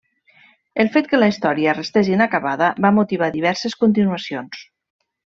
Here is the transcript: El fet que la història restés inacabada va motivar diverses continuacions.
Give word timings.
El 0.83 0.87
fet 0.93 1.09
que 1.09 1.17
la 1.19 1.25
història 1.33 1.75
restés 1.77 2.09
inacabada 2.13 2.69
va 2.85 2.91
motivar 2.99 3.27
diverses 3.35 3.77
continuacions. 3.83 4.65